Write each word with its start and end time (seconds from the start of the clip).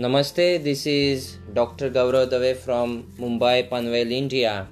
Namaste, 0.00 0.64
this 0.64 0.86
is 0.86 1.36
Dr. 1.52 1.90
Gaurav 1.90 2.30
Dave 2.30 2.58
from 2.58 3.12
Mumbai, 3.18 3.68
Panvel, 3.68 4.10
India, 4.10 4.66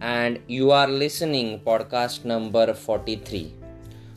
and 0.00 0.38
you 0.46 0.70
are 0.70 0.86
listening 0.86 1.58
podcast 1.58 2.24
number 2.24 2.72
43. 2.72 3.52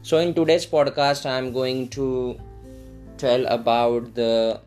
So 0.04 0.20
in 0.20 0.36
today's 0.36 0.68
podcast 0.68 1.26
I 1.26 1.40
am 1.40 1.54
going 1.54 1.88
to 1.96 2.40
tell 3.18 3.48
about 3.48 4.14
the 4.14 4.62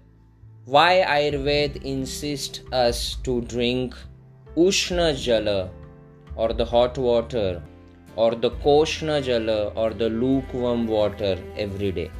why 0.64 1.04
Ayurveda 1.06 1.80
insists 1.84 2.62
us 2.72 3.14
to 3.22 3.42
drink 3.42 3.94
Ushna 4.56 5.14
Jala 5.16 5.70
or 6.34 6.52
the 6.52 6.64
hot 6.64 6.98
water 6.98 7.62
or 8.16 8.34
the 8.34 8.50
Koshna 8.50 9.22
Jala 9.22 9.68
or 9.76 9.90
the 9.90 10.08
lukewarm 10.08 10.88
water 10.88 11.38
every 11.56 11.92
day. 11.92 12.10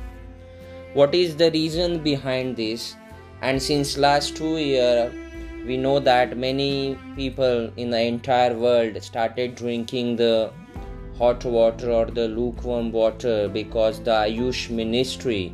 What 0.95 1.17
is 1.17 1.35
the 1.35 1.51
reason 1.51 2.01
behind 2.05 2.57
this? 2.57 2.95
And 3.43 3.63
since 3.63 3.97
last 3.99 4.37
2 4.37 4.59
year 4.59 5.13
we 5.67 5.77
know 5.77 5.99
that 5.99 6.37
many 6.37 6.97
people 7.17 7.71
in 7.77 7.91
the 7.91 8.01
entire 8.01 8.55
world 8.55 9.03
started 9.03 9.55
drinking 9.55 10.17
the 10.17 10.51
hot 11.19 11.45
water 11.45 11.91
or 11.91 12.07
the 12.07 12.29
lukewarm 12.29 12.93
water 12.93 13.49
because 13.49 14.01
the 14.01 14.11
ayush 14.11 14.71
ministry 14.71 15.53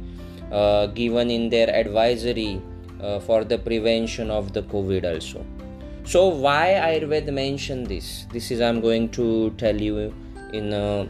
uh, 0.50 0.86
given 0.86 1.30
in 1.30 1.48
their 1.48 1.70
advisory 1.74 2.60
uh, 3.00 3.18
for 3.20 3.44
the 3.44 3.58
prevention 3.58 4.30
of 4.30 4.52
the 4.52 4.62
covid 4.62 5.04
also. 5.12 5.44
So 6.04 6.26
why 6.28 6.78
ayurveda 6.82 7.32
mentioned 7.32 7.86
this? 7.86 8.26
This 8.32 8.50
is 8.50 8.60
i'm 8.60 8.80
going 8.80 9.08
to 9.10 9.50
tell 9.56 9.80
you 9.80 10.12
in 10.52 10.72
uh, 10.72 11.06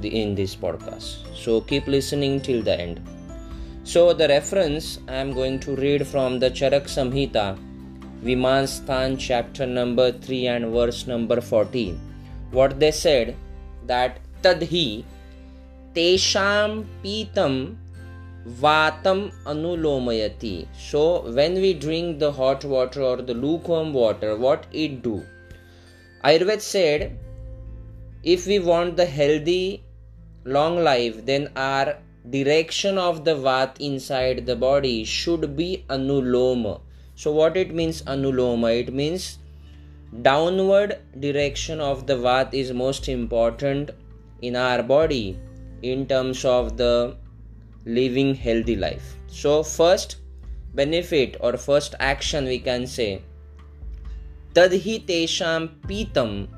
the 0.00 0.08
in 0.22 0.34
this 0.34 0.56
podcast. 0.56 1.36
So 1.36 1.60
keep 1.60 1.86
listening 1.86 2.40
till 2.40 2.62
the 2.62 2.80
end 2.80 3.00
so 3.90 4.12
the 4.12 4.26
reference 4.26 4.98
I 5.06 5.14
am 5.14 5.32
going 5.32 5.60
to 5.60 5.76
read 5.76 6.04
from 6.08 6.40
the 6.40 6.50
Charak 6.50 6.86
Samhita, 6.94 7.56
Vimansthan 8.24 9.16
chapter 9.16 9.64
number 9.64 10.10
3 10.10 10.46
and 10.48 10.72
verse 10.72 11.06
number 11.06 11.40
14. 11.40 12.00
What 12.50 12.80
they 12.80 12.90
said 12.90 13.36
that 13.86 14.18
tadhi 14.42 15.04
tesham 15.94 16.84
pitam 17.04 17.76
vatam 18.64 19.32
anulomayati. 19.44 20.66
So 20.76 21.30
when 21.30 21.54
we 21.54 21.72
drink 21.72 22.18
the 22.18 22.32
hot 22.32 22.64
water 22.64 23.02
or 23.02 23.18
the 23.18 23.34
lukewarm 23.34 23.92
water, 23.92 24.36
what 24.36 24.66
it 24.72 25.02
do? 25.02 25.22
Ayurved 26.24 26.60
said 26.60 27.16
if 28.24 28.48
we 28.48 28.58
want 28.58 28.96
the 28.96 29.06
healthy 29.06 29.84
long 30.44 30.82
life, 30.82 31.24
then 31.24 31.52
our 31.54 31.98
direction 32.30 32.98
of 32.98 33.24
the 33.24 33.34
vat 33.36 33.76
inside 33.78 34.46
the 34.46 34.56
body 34.56 35.04
should 35.04 35.56
be 35.56 35.84
anuloma. 35.88 36.80
So 37.14 37.32
what 37.32 37.56
it 37.56 37.74
means 37.74 38.02
anuloma? 38.02 38.80
It 38.80 38.92
means 38.92 39.38
downward 40.22 40.98
direction 41.20 41.80
of 41.80 42.06
the 42.06 42.16
vat 42.16 42.52
is 42.52 42.72
most 42.72 43.08
important 43.08 43.90
in 44.42 44.56
our 44.56 44.82
body 44.82 45.38
in 45.82 46.06
terms 46.06 46.44
of 46.44 46.76
the 46.76 47.16
living 47.84 48.34
healthy 48.34 48.76
life. 48.76 49.16
So 49.28 49.62
first 49.62 50.16
benefit 50.74 51.36
or 51.40 51.56
first 51.56 51.94
action 52.00 52.44
we 52.44 52.58
can 52.58 52.86
say 52.86 53.22
tadhi 54.54 54.94
tesham 55.06 55.68
pitam 55.88 56.48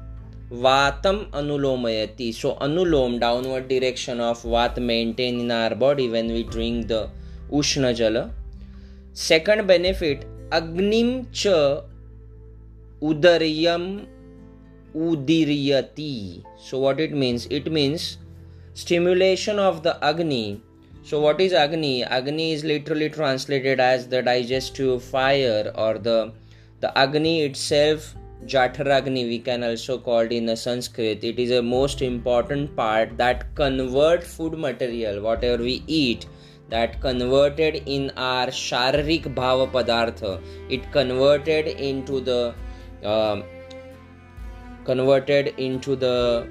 Vatam 0.51 1.31
anulomayati. 1.31 2.33
So 2.35 2.55
anulom, 2.55 3.21
downward 3.21 3.69
direction 3.69 4.19
of 4.21 4.43
vat 4.43 4.79
maintain 4.81 5.41
in 5.41 5.51
our 5.51 5.75
body 5.75 6.09
when 6.09 6.29
we 6.29 6.43
drink 6.43 6.89
the 6.89 7.11
Ushna 7.53 7.95
Jala. 7.95 8.31
Second 9.13 9.67
benefit, 9.67 10.25
Agnim 10.51 11.27
cha 11.33 11.83
udaryam 13.03 14.07
udiryati. 14.95 16.45
So 16.59 16.79
what 16.79 16.99
it 16.99 17.13
means? 17.13 17.47
It 17.51 17.71
means 17.71 18.17
stimulation 18.73 19.59
of 19.59 19.83
the 19.83 20.03
Agni. 20.03 20.63
So 21.03 21.21
what 21.21 21.41
is 21.41 21.53
Agni? 21.53 22.05
Agni 22.05 22.53
is 22.53 22.65
literally 22.65 23.11
translated 23.11 23.81
as 23.81 24.09
the 24.09 24.23
digestive 24.23 25.03
fire 25.03 25.73
or 25.75 25.99
the 25.99 26.33
the 26.81 26.97
Agni 26.97 27.43
itself 27.43 28.15
Jatharagni 28.47 29.27
we 29.29 29.39
can 29.41 29.65
also 29.65 29.99
call 29.99 30.21
it 30.21 30.33
in 30.33 30.49
a 30.49 30.57
Sanskrit. 30.57 31.25
It 31.25 31.39
is 31.39 31.51
a 31.51 31.63
most 31.63 32.03
important 32.03 32.75
part 32.77 33.17
that 33.19 33.55
convert 33.55 34.23
food 34.23 34.57
material, 34.57 35.21
whatever 35.21 35.63
we 35.63 35.83
eat, 35.87 36.27
that 36.69 37.01
converted 37.01 37.83
in 37.87 38.11
our 38.17 38.47
sharirik 38.47 39.35
bhava 39.35 39.71
padartha. 39.71 40.41
It 40.71 40.91
converted 40.93 41.67
into 41.67 42.21
the 42.21 42.55
uh, 43.05 43.43
converted 44.85 45.55
into 45.59 45.97
the 45.97 46.49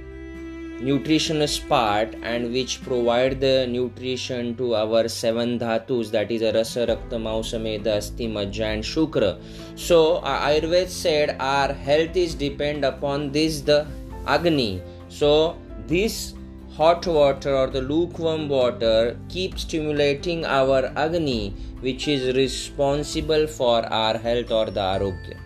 nutritionist 0.79 1.67
part 1.67 2.13
and 2.21 2.53
which 2.53 2.81
provide 2.83 3.39
the 3.41 3.65
nutrition 3.67 4.55
to 4.55 4.75
our 4.75 5.07
seven 5.07 5.57
dhatus 5.57 6.11
that 6.11 6.31
is 6.31 6.43
rasa 6.57 6.85
rakta 6.89 7.19
mamsa 7.27 7.59
meda 7.61 7.95
asti 7.97 8.27
majja 8.27 8.73
and 8.73 8.83
shukra. 8.83 9.31
So 9.75 10.21
ayurveda 10.21 10.87
said 10.87 11.35
our 11.39 11.73
health 11.73 12.15
is 12.15 12.35
depend 12.35 12.85
upon 12.85 13.31
this 13.31 13.61
the 13.61 13.87
agni. 14.27 14.81
So 15.09 15.57
this 15.87 16.33
hot 16.77 17.07
water 17.07 17.55
or 17.55 17.67
the 17.67 17.81
lukewarm 17.81 18.47
water 18.47 19.17
keep 19.29 19.57
stimulating 19.57 20.45
our 20.45 20.91
agni 20.95 21.55
which 21.79 22.07
is 22.07 22.35
responsible 22.35 23.47
for 23.47 23.83
our 23.85 24.17
health 24.17 24.51
or 24.51 24.65
the 24.65 24.81
arogya. 24.81 25.37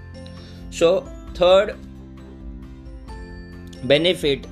So 0.72 1.08
third 1.36 1.78
benefit 3.84 4.46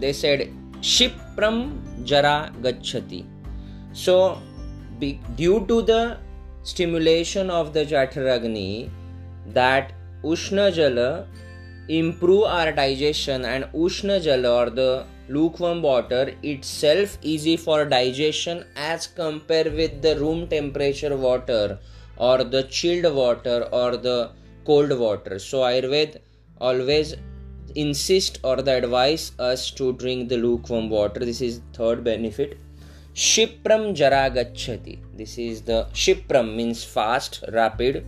they 0.00 0.12
said 0.12 0.48
shipram 0.92 1.58
jara 2.04 2.36
gachati 2.66 3.24
so 3.92 4.16
be, 5.00 5.20
due 5.36 5.64
to 5.66 5.82
the 5.82 6.18
stimulation 6.62 7.50
of 7.50 7.72
the 7.72 7.84
jataragni 7.92 8.90
that 9.58 9.92
ushna 10.22 10.72
jala 10.78 11.10
improve 11.88 12.44
our 12.44 12.72
digestion 12.72 13.44
and 13.44 13.64
ushna 13.84 14.16
jala 14.22 14.50
or 14.60 14.70
the 14.70 14.90
lukewarm 15.28 15.82
water 15.82 16.24
itself 16.42 17.18
easy 17.22 17.56
for 17.56 17.84
digestion 17.84 18.64
as 18.76 19.06
compared 19.06 19.72
with 19.74 20.00
the 20.02 20.16
room 20.18 20.46
temperature 20.48 21.16
water 21.16 21.78
or 22.16 22.44
the 22.44 22.62
chilled 22.64 23.12
water 23.14 23.68
or 23.72 23.96
the 23.96 24.30
cold 24.64 24.96
water. 24.98 25.38
So 25.38 25.58
ayurveda 25.58 26.18
always 26.60 27.14
insist 27.74 28.38
or 28.42 28.56
the 28.56 28.72
advise 28.72 29.32
us 29.38 29.70
to 29.72 29.92
drink 29.94 30.28
the 30.28 30.36
lukewarm 30.36 30.90
water. 30.90 31.20
This 31.20 31.40
is 31.40 31.60
third 31.72 32.04
benefit. 32.04 32.58
Shipram 33.14 33.94
jara 33.94 34.30
gachati 34.30 34.98
this 35.16 35.38
is 35.38 35.62
the 35.62 35.86
shipram 36.00 36.54
means 36.54 36.84
fast 36.84 37.42
rapid 37.52 38.04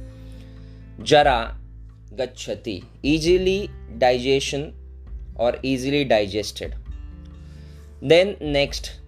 jara 1.11 1.57
gachati 2.21 2.85
easily 3.03 3.71
digestion 3.97 4.75
or 5.37 5.55
easily 5.63 6.05
digested. 6.05 6.75
Then 8.03 8.37
next 8.41 9.01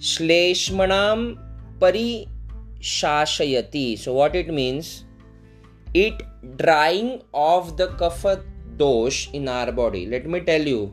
shleshmanam 0.00 1.38
pari 1.80 2.28
shashayati. 2.80 3.98
so 3.98 4.14
what 4.14 4.34
it 4.34 4.48
means? 4.48 5.04
It 5.92 6.22
drying 6.56 7.22
of 7.34 7.76
the 7.76 7.88
kapha 7.88 8.42
dosh 8.78 9.30
in 9.32 9.48
our 9.48 9.72
body. 9.72 10.06
Let 10.06 10.26
me 10.26 10.40
tell 10.40 10.62
you 10.62 10.92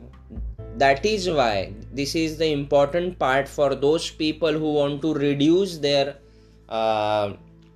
that 0.76 1.04
is 1.06 1.28
why 1.30 1.72
this 1.92 2.14
is 2.14 2.36
the 2.36 2.50
important 2.52 3.18
part 3.18 3.48
for 3.48 3.74
those 3.74 4.10
people 4.10 4.52
who 4.52 4.74
want 4.74 5.02
to 5.02 5.14
reduce 5.14 5.78
their 5.78 6.16
uh, 6.68 7.32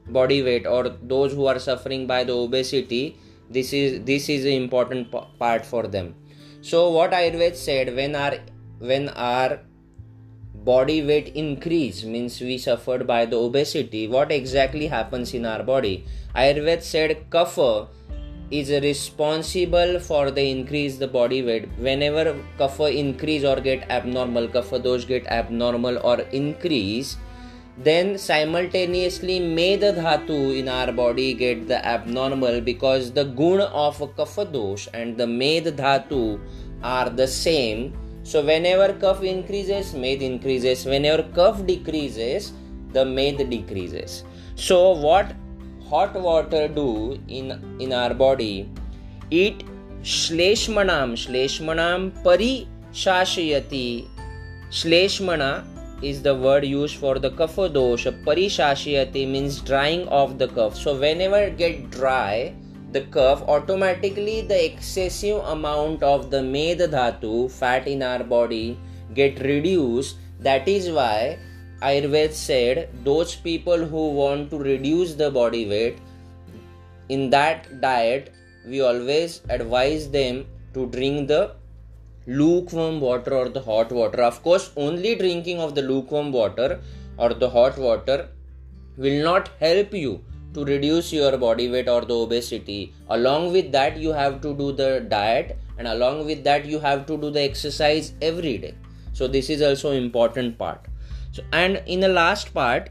body 0.09 0.43
weight 0.43 0.67
or 0.67 0.89
those 1.03 1.33
who 1.33 1.47
are 1.47 1.59
suffering 1.59 2.07
by 2.07 2.25
the 2.25 2.33
obesity 2.33 3.17
this 3.51 3.73
is 3.73 4.05
this 4.05 4.29
is 4.29 4.45
important 4.45 5.11
p- 5.11 5.27
part 5.39 5.67
for 5.67 5.87
them. 5.87 6.15
So 6.63 6.91
what 6.91 7.11
ayurveda 7.11 7.57
said 7.57 7.95
when 7.97 8.15
our 8.15 8.39
when 8.79 9.09
our 9.09 9.61
body 10.55 11.03
weight 11.03 11.29
increase 11.35 12.05
means 12.05 12.41
we 12.41 12.59
suffered 12.59 13.07
by 13.07 13.25
the 13.25 13.37
obesity 13.37 14.07
what 14.07 14.31
exactly 14.31 14.87
happens 14.87 15.35
in 15.35 15.47
our 15.47 15.63
body? 15.63 16.05
Ayurveda 16.35 16.83
said 16.83 17.25
kapha 17.31 17.89
is 18.51 18.71
responsible 18.83 20.01
for 20.01 20.31
the 20.31 20.51
increase 20.51 20.97
the 20.97 21.07
body 21.07 21.43
weight. 21.43 21.69
Whenever 21.79 22.37
kapha 22.59 22.95
increase 22.95 23.45
or 23.45 23.61
get 23.61 23.89
abnormal 23.89 24.49
kapha 24.49 24.83
dosh 24.83 25.07
get 25.07 25.27
abnormal 25.27 25.99
or 25.99 26.21
increase 26.33 27.17
then 27.79 28.19
simultaneously 28.19 29.39
meda 29.41 29.93
dhatu 29.93 30.59
in 30.59 30.69
our 30.69 30.93
body 30.93 31.33
get 31.33 31.69
the 31.69 31.85
abnormal 31.87 32.61
because 32.61 33.13
the 33.13 33.25
gun 33.25 33.61
of 33.61 33.99
kapha 34.17 34.45
dosh 34.53 34.89
and 34.93 35.17
the 35.17 35.27
med 35.27 35.65
dhatu 35.65 36.41
are 36.83 37.09
the 37.09 37.29
same. 37.29 37.93
So 38.25 38.45
whenever 38.45 38.93
kapha 38.95 39.25
increases 39.25 39.95
med 39.95 40.23
increases. 40.23 40.85
Whenever 40.85 41.23
kapha 41.23 41.67
decreases 41.67 42.53
the 42.93 43.05
med 43.05 43.39
decreases. 43.49 44.25
So 44.57 44.91
what 44.91 45.33
hot 45.91 46.15
water 46.29 46.63
do 46.69 47.19
in 47.41 47.53
in 47.87 47.93
our 48.03 48.15
body 48.23 48.55
it 49.43 49.65
shleshmanam 50.15 51.17
shleshmanam 51.25 52.07
parishashayati 52.27 53.87
shleshmana 54.81 55.51
is 56.11 56.23
the 56.23 56.35
word 56.35 56.65
used 56.65 56.97
for 56.97 57.19
the 57.25 57.31
kapha 57.43 57.67
dosha 57.77 58.13
parishashayati 58.29 59.27
means 59.35 59.61
drying 59.71 60.07
of 60.21 60.39
the 60.39 60.49
cough 60.59 60.77
so 60.85 60.97
whenever 61.05 61.43
it 61.49 61.59
get 61.59 61.83
dry 61.99 62.55
the 62.93 63.03
cough 63.17 63.43
automatically 63.57 64.41
the 64.53 64.65
excessive 64.71 65.45
amount 65.57 66.03
of 66.15 66.31
the 66.31 66.43
med 66.55 66.81
dhatu 66.97 67.35
fat 67.59 67.87
in 67.95 68.03
our 68.13 68.25
body 68.33 68.67
get 69.21 69.39
reduced 69.51 70.17
that 70.49 70.67
is 70.77 70.91
why 70.99 71.17
ayurveda 71.89 72.35
said 72.35 72.89
those 73.05 73.35
people 73.35 73.85
who 73.93 74.03
want 74.21 74.51
to 74.51 74.59
reduce 74.59 75.15
the 75.15 75.31
body 75.31 75.65
weight 75.73 75.99
in 77.09 77.31
that 77.31 77.81
diet 77.81 78.33
we 78.67 78.81
always 78.81 79.41
advise 79.49 80.11
them 80.11 80.45
to 80.75 80.87
drink 80.87 81.29
the 81.29 81.43
lukewarm 82.27 83.01
water 83.01 83.35
or 83.35 83.49
the 83.49 83.61
hot 83.61 83.91
water. 83.91 84.23
Of 84.23 84.43
course 84.43 84.71
only 84.77 85.15
drinking 85.15 85.59
of 85.61 85.75
the 85.75 85.83
lukewarm 85.83 86.33
water 86.33 86.81
or 87.17 87.33
the 87.35 87.49
hot 87.49 87.79
water 87.79 88.29
will 88.97 89.23
not 89.25 89.49
help 89.59 89.95
you 89.95 90.23
to 90.55 90.65
reduce 90.65 91.13
your 91.13 91.37
body 91.39 91.71
weight 91.71 91.89
or 91.89 92.03
the 92.03 92.15
obesity. 92.15 92.93
Along 93.09 93.53
with 93.53 93.73
that 93.73 93.97
you 93.97 94.13
have 94.13 94.41
to 94.43 94.55
do 94.55 94.73
the 94.73 95.07
diet 95.09 95.59
and 95.79 95.89
along 95.89 96.27
with 96.27 96.45
that 96.45 96.67
you 96.67 96.79
have 96.79 97.07
to 97.07 97.17
do 97.17 97.31
the 97.31 97.41
exercise 97.41 98.13
every 98.21 98.59
day. 98.59 98.75
So 99.13 99.27
this 99.27 99.49
is 99.49 99.63
also 99.63 99.93
important 99.93 100.59
part 100.59 100.90
so 101.33 101.43
and 101.53 101.83
in 101.87 102.01
the 102.01 102.09
last 102.09 102.53
part 102.55 102.91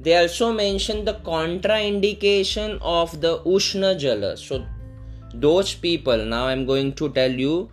they 0.00 0.16
also 0.16 0.52
mention 0.52 1.04
the 1.04 1.14
contraindication 1.14 2.78
of 2.80 3.20
the 3.20 3.38
ushna 3.40 3.96
jala. 3.98 4.36
So 4.36 4.66
those 5.34 5.74
people 5.74 6.24
now 6.24 6.46
i'm 6.46 6.66
going 6.66 6.92
to 6.94 7.08
tell 7.10 7.30
you 7.30 7.70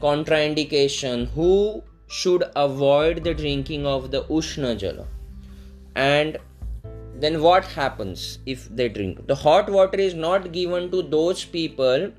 contraindication 0.00 1.26
who 1.30 1.82
should 2.08 2.44
avoid 2.56 3.24
the 3.24 3.34
drinking 3.34 3.86
of 3.86 4.10
the 4.10 4.22
ushna 4.24 4.78
jala. 4.78 5.06
And 5.94 6.38
then 7.16 7.42
what 7.42 7.64
happens 7.64 8.38
if 8.46 8.68
they 8.68 8.88
drink? 8.88 9.26
The 9.26 9.34
hot 9.34 9.68
water 9.70 9.98
is 9.98 10.14
not 10.14 10.52
given 10.52 10.90
to 10.90 11.02
those 11.02 11.44
people 11.44 12.10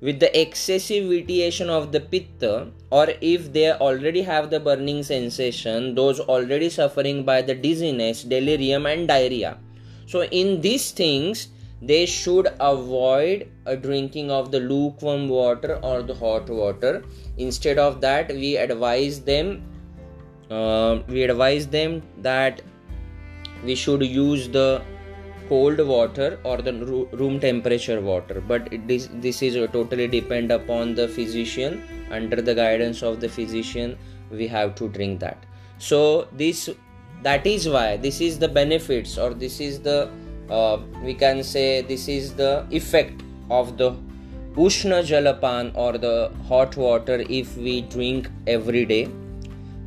with 0.00 0.20
the 0.20 0.40
excessive 0.40 1.08
vitiation 1.08 1.68
of 1.68 1.90
the 1.90 2.00
pitta 2.00 2.70
or 2.90 3.08
if 3.20 3.52
they 3.52 3.72
already 3.72 4.22
have 4.22 4.50
the 4.50 4.60
burning 4.60 5.02
sensation 5.02 5.94
those 5.94 6.20
already 6.20 6.68
suffering 6.70 7.24
by 7.24 7.42
the 7.42 7.54
dizziness 7.54 8.22
delirium 8.22 8.86
and 8.86 9.08
diarrhea. 9.08 9.58
So 10.06 10.22
in 10.24 10.60
these 10.60 10.92
things 10.92 11.48
they 11.82 12.06
should 12.06 12.48
avoid 12.60 13.48
a 13.66 13.76
drinking 13.76 14.30
of 14.30 14.50
the 14.50 14.60
lukewarm 14.60 15.28
water 15.28 15.78
or 15.82 16.02
the 16.02 16.14
hot 16.14 16.48
water. 16.48 17.04
Instead 17.36 17.78
of 17.78 18.00
that 18.00 18.28
we 18.28 18.56
advise 18.56 19.20
them 19.20 19.62
uh, 20.50 21.00
we 21.08 21.24
advise 21.24 21.66
them 21.66 22.02
that 22.18 22.62
we 23.64 23.74
should 23.74 24.02
use 24.02 24.48
the 24.48 24.80
cold 25.48 25.80
water 25.80 26.38
or 26.44 26.58
the 26.58 26.72
room 27.20 27.38
temperature 27.40 28.00
water 28.00 28.42
but 28.46 28.68
this 28.86 29.08
this 29.26 29.42
is 29.42 29.54
totally 29.72 30.06
depend 30.06 30.52
upon 30.52 30.94
the 30.94 31.08
physician. 31.08 31.82
Under 32.10 32.40
the 32.40 32.54
guidance 32.54 33.02
of 33.02 33.20
the 33.20 33.28
physician 33.28 33.98
we 34.30 34.46
have 34.46 34.74
to 34.76 34.88
drink 34.88 35.20
that. 35.20 35.44
So 35.78 36.28
this 36.32 36.68
that 37.22 37.46
is 37.46 37.68
why 37.68 37.96
this 37.96 38.20
is 38.20 38.38
the 38.38 38.48
benefits 38.48 39.18
or 39.18 39.34
this 39.34 39.60
is 39.60 39.80
the 39.80 40.10
uh, 40.50 40.78
we 41.02 41.14
can 41.14 41.42
say 41.42 41.82
this 41.82 42.08
is 42.08 42.34
the 42.34 42.66
effect 42.70 43.22
of 43.50 43.76
the 43.76 43.90
ushna 44.66 45.00
jalapan 45.08 45.70
or 45.74 45.98
the 45.98 46.30
hot 46.48 46.76
water 46.76 47.24
if 47.28 47.56
we 47.56 47.82
drink 47.82 48.28
every 48.46 48.84
day. 48.84 49.08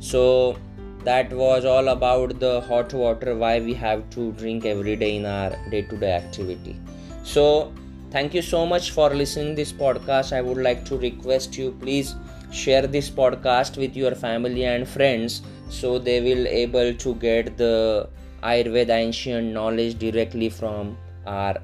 So 0.00 0.56
that 1.04 1.32
was 1.32 1.64
all 1.64 1.88
about 1.88 2.38
the 2.38 2.60
hot 2.62 2.92
water 2.92 3.34
why 3.36 3.60
we 3.60 3.74
have 3.74 4.08
to 4.10 4.32
drink 4.32 4.64
every 4.64 4.96
day 4.96 5.16
in 5.16 5.26
our 5.26 5.50
day 5.70 5.82
to 5.82 5.96
day 5.96 6.12
activity. 6.12 6.76
So 7.24 7.72
thank 8.10 8.34
you 8.34 8.42
so 8.42 8.66
much 8.66 8.90
for 8.90 9.10
listening 9.10 9.54
this 9.54 9.72
podcast. 9.72 10.32
I 10.32 10.40
would 10.40 10.58
like 10.58 10.84
to 10.86 10.96
request 10.96 11.56
you 11.58 11.72
please 11.80 12.14
share 12.50 12.86
this 12.86 13.08
podcast 13.10 13.76
with 13.76 13.96
your 13.96 14.14
family 14.14 14.64
and 14.64 14.86
friends 14.86 15.42
so 15.70 15.98
they 15.98 16.20
will 16.20 16.46
able 16.46 16.94
to 16.94 17.14
get 17.14 17.56
the 17.56 18.08
ayurveda 18.42 18.90
ancient 18.90 19.52
knowledge 19.52 19.98
directly 19.98 20.50
from 20.50 20.96
our 21.26 21.56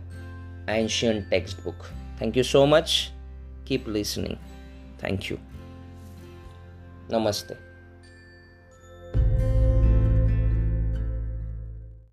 ancient 0.69 1.31
textbook. 1.31 1.91
Thank 2.19 2.37
you 2.37 2.43
so 2.43 2.67
much. 2.67 3.13
Keep 3.65 3.87
listening. 3.87 4.39
Thank 4.99 5.31
you. 5.31 5.39
Namaste 7.11 7.68